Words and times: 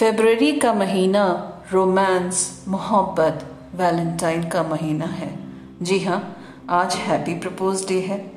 February 0.00 0.52
का 0.52 0.72
महीना 0.72 1.22
romance, 1.72 2.64
मोहब्बत, 2.68 3.44
वैलेंटाइन 3.74 4.48
का 4.48 4.62
महीना 4.62 5.04
है। 5.04 5.28
जी 5.82 5.98
हाँ 6.00 6.36
आज 6.70 6.94
हैप्पी 6.94 7.34
प्रपोज 7.34 7.86
डे 7.88 8.00
है। 8.00 8.32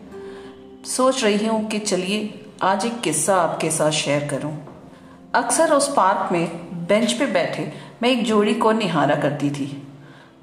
सोच 0.86 1.24
रही 1.24 1.48
हूँ 1.48 1.68
कि 1.68 1.80
चलिए 1.80 2.46
आज 2.62 2.86
एक 2.86 3.00
किस्सा 3.02 3.36
आपके 3.36 3.72
साथ 3.72 3.92
शेयर 3.92 4.28
करूँ। 4.28 4.54
अक्सर 5.36 5.72
उस 5.72 5.94
पार्क 5.94 6.32
में 6.32 6.48
बेंच 6.88 7.14
पे 7.14 7.26
बैठे 7.26 7.74
मैं 8.02 8.10
एक 8.10 8.26
जोड़ी 8.26 8.54
को 8.54 8.72
निहारा 8.72 9.16
करती 9.16 9.50
थी। 9.50 9.88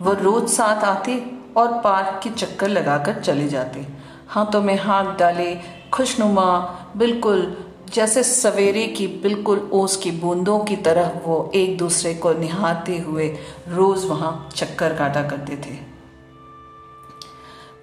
वो 0.02 0.12
रोज 0.12 0.48
साथ 0.48 0.84
आते 0.84 1.22
और 1.56 1.80
पार्क 1.80 2.20
के 2.24 2.30
चक्कर 2.30 2.68
लगाकर 2.68 3.20
चले 3.20 3.48
जाते। 3.48 3.86
हाथों 4.28 4.62
में 4.62 4.78
हाथ 4.78 5.16
डाले, 5.16 5.58
खुशनुमा, 5.92 6.76
बिल्कुल 6.96 7.64
जैसे 7.94 8.22
सवेरे 8.22 8.86
की 8.86 9.06
बिल्कुल 9.06 9.70
ओस 9.72 9.96
की 9.96 10.10
बूंदों 10.10 10.58
की 10.60 10.76
तरह 10.76 11.20
वो 11.26 11.52
एक 11.54 11.78
दूसरे 11.78 12.14
को 12.14 12.32
निहारते 12.32 12.98
हुए 12.98 13.36
रोज 13.68 14.04
वहाँ 14.04 14.50
चक्कर 14.54 14.94
काटा 14.94 15.22
करते 15.22 15.56
थे। 15.56 15.76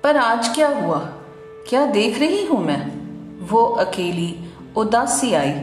पर 0.04 0.18
आज 0.18 0.56
क्या 0.56 0.68
हुआ? 0.68 1.00
क्या 1.70 1.86
देख 1.86 2.20
रही 2.20 2.46
हूँ 2.46 2.66
मैं? 2.66 3.08
वो 3.48 3.64
अकेली, 3.64 4.52
उदासी 4.78 5.34
आई 5.34 5.62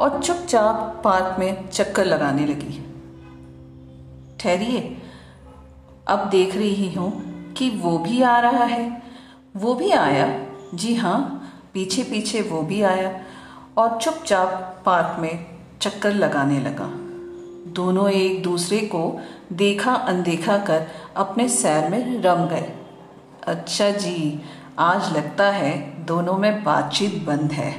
और 0.00 0.22
चुपचाप 0.22 1.00
पार्क 1.04 1.36
में 1.38 1.68
चक्कर 1.68 2.04
लगाने 2.04 2.46
लगी। 2.46 2.84
ठहरिए, 4.40 4.96
अब 6.08 6.28
देख 6.28 6.54
रही 6.54 6.92
हूँ 6.92 7.12
कि 7.52 7.70
वो 7.70 7.98
भी 7.98 8.22
आ 8.22 8.38
रहा 8.38 8.64
है। 8.64 9.02
वो 9.56 9.74
भी 9.74 9.90
आया? 9.90 10.46
जी 10.74 10.94
हाँ 10.94 11.34
पीछे 11.74 12.02
पीछे 12.02 12.42
वो 12.42 12.62
भी 12.62 12.82
आया। 12.82 13.24
और 13.78 13.98
चुपचाप 14.02 14.82
पार्क 14.86 15.16
में 15.20 15.46
चक्कर 15.80 16.12
लगाने 16.12 16.60
लगा। 16.60 16.90
दोनों 17.72 18.10
एक 18.10 18.42
दूसरे 18.42 18.78
को 18.78 19.20
देखा 19.52 19.94
अनदेखा 19.94 20.58
कर 20.58 20.86
अपने 21.16 21.48
सैर 21.48 21.90
में 21.90 22.22
रम 22.22 22.46
गए। 22.46 22.72
अच्छा 23.46 23.90
जी, 23.90 24.42
आज 24.78 25.16
लगता 25.16 25.44
है 25.44 26.04
दोनों 26.04 26.38
में 26.38 26.64
बातचीत 26.64 27.24
बंद 27.24 27.52
है। 27.52 27.72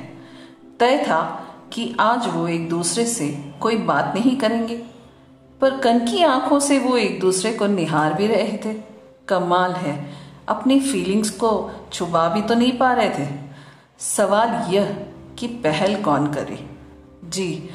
तय 0.80 1.04
था 1.04 1.48
कि 1.74 1.96
आज 2.00 2.28
वो 2.28 2.48
एक 2.48 2.70
दूसरे 2.70 3.06
से 3.06 3.54
कोई 3.62 3.76
बात 3.76 4.14
नहीं 4.16 4.38
करेंगे। 4.38 4.84
पर 5.62 5.78
कन 5.78 6.00
की 6.00 6.24
आँखों 6.24 6.60
से 6.60 6.80
वो 6.80 6.98
एक 6.98 7.20
दूसरे 7.20 7.54
को 7.54 7.68
निहार 7.68 8.14
भी 8.14 8.28
रहे 8.28 8.58
थे। 8.66 8.74
कमाल 9.28 9.72
है, 9.72 10.10
अपनी 10.48 10.80
फीलिंग्स 10.80 11.30
को 11.30 11.72
छुपा 11.94 12.30
भी 12.30 12.42
तो 12.42 12.56
नहीं 12.56 12.78
पा 12.78 12.94
रहे 12.94 13.10
थे। 13.10 13.30
सवाल 14.00 14.74
यह 14.74 15.06
कि 15.40 15.48
पहल 15.48 15.96
कौन 15.96 16.28
करे? 16.28 16.70
जी, 17.30 17.70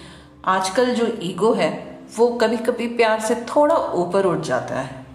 आजकल 0.45 0.95
जो 0.95 1.19
ईगो 1.23 1.53
है, 1.53 1.99
वो 2.17 2.29
कभी 2.29 2.57
कभी 2.57 2.87
प्यार 2.87 3.21
से 3.21 3.35
थोड़ा 3.35 3.77
ऊपर 3.77 4.25
उठ 4.25 4.41
जाता 4.41 4.81
है। 4.81 5.07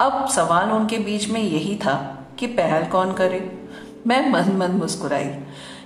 अब 0.00 0.28
सवाल 0.28 0.70
उनके 0.70 0.98
बीच 0.98 1.28
में 1.28 1.40
यही 1.40 1.76
था 1.76 2.26
कि 2.38 2.46
पहल 2.46 2.84
कौन 2.84 3.12
करे? 3.12 3.68
मैं 4.06 4.30
मन 4.30 4.56
मन 4.56 4.70
मुस्कुराई। 4.70 5.30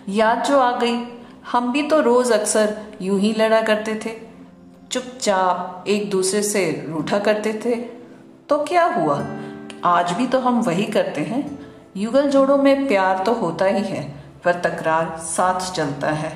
याद 0.09 0.45
जो 0.45 0.59
आ 0.59 0.79
गई, 0.79 1.19
हम 1.53 1.73
भी 1.73 1.83
तो 1.83 2.01
रोज 2.01 2.33
अक्सर 2.33 2.83
यूँ 3.03 3.21
ही 3.21 3.33
लड़ा 3.33 3.63
करते 3.63 3.95
थे। 3.95 4.31
चुपचाप 4.93 5.85
एक 5.89 6.11
दूसरे 6.11 6.43
से 6.43 6.87
रूठा 6.89 7.19
करते 7.19 7.61
थे। 7.65 7.77
तो 8.49 8.65
क्या 8.65 8.85
हुआ? 8.85 9.27
आज 9.85 10.13
भी 10.13 10.27
तो 10.27 10.41
हम 10.41 10.61
वही 10.61 10.85
करते 10.85 11.21
हैं। 11.21 11.59
युगल 11.97 12.31
जोड़ों 12.31 12.59
में 12.59 12.89
प्यार 12.89 13.23
तो 13.27 13.33
होता 13.33 13.65
ही 13.65 13.85
है। 13.85 14.20
पर 14.45 14.61
तकरार 14.61 15.17
साथ 15.27 15.73
चलता 15.73 16.11
है। 16.13 16.33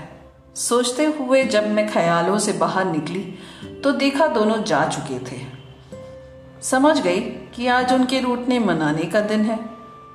सोचते 0.56 1.05
हुए 1.05 1.42
जब 1.44 1.69
मैं 1.69 1.86
ख्यालों 1.92 2.38
से 2.38 2.52
बाहर 2.52 2.84
निकली 2.84 3.20
तो 3.84 3.92
देखा 3.92 4.27
दोनों 4.28 4.62
जा 4.62 4.84
चुके 4.88 5.19
थे। 5.27 5.41
समझ 6.62 6.98
गई 7.00 7.20
कि 7.54 7.66
आज 7.66 7.92
उनके 7.92 8.20
रूटने 8.20 8.59
मनाने 8.59 9.04
का 9.04 9.20
दिन 9.22 9.41
है। 9.41 9.59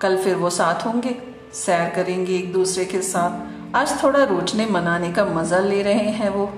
कल 0.02 0.18
फिर 0.18 0.36
वो 0.36 0.50
साथ 0.50 0.86
होंगे, 0.86 1.16
सैर 1.56 1.90
करेंगे 1.90 2.36
एक 2.36 2.52
दूसरे 2.54 2.86
के 2.86 3.02
साथ। 3.02 3.76
आज 3.76 4.02
थोड़ा 4.04 4.24
रूटने 4.24 4.66
मनाने 4.66 5.12
का 5.14 5.26
मज़ा 5.26 5.60
ले 5.60 5.82
रहे 5.84 6.10
हैं 6.12 6.30
वो। 6.30 6.50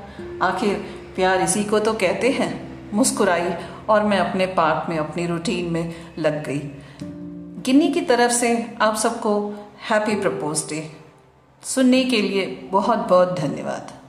आखिर 0.42 0.76
प्यार 1.16 1.42
इसी 1.42 1.64
को 1.64 1.80
तो 1.80 1.94
कहते 1.94 2.30
हैं, 2.30 2.52
मुस्कुराई 2.94 3.54
और 3.90 4.04
मैं 4.04 4.20
अपने 4.20 4.46
पार्क 4.54 4.90
में 4.90 4.98
अपनी 4.98 5.26
रूटीन 5.28 5.72
में 5.74 5.94
लग 6.20 6.44
गई। 6.46 6.60
गिन्नी 7.66 7.88
की 7.88 8.02
तरफ़ 8.02 8.32
से 8.32 8.56
आप 8.82 8.96
सबको 8.96 9.34
हैप्पी 9.90 10.16
प्रपोज 10.16 10.64
डे 10.70 10.80
सुनने 11.64 12.04
के 12.04 12.22
लिए 12.22 12.46
बहुत 12.46 13.00
बहुत 13.00 13.40
धन्यवाद। 13.40 14.01